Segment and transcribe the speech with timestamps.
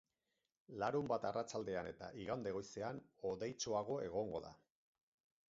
[0.83, 4.55] Larunbat arratsaldean eta igande goizean, hodeitsuago egongo da.